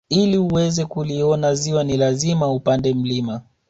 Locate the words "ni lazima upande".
1.83-2.93